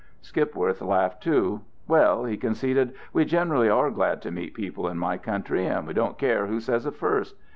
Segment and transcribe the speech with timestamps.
[0.23, 1.61] Skipworth laughed too.
[1.87, 5.93] "Well," he conceded, "we generally are glad to meet people in my country, and we
[5.93, 7.35] don't care who says it first.